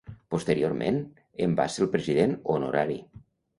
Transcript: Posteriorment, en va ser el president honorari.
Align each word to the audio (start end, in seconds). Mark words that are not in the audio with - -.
Posteriorment, 0.35 0.97
en 1.47 1.53
va 1.61 1.69
ser 1.75 1.85
el 1.87 1.93
president 1.99 2.35
honorari. 2.57 3.01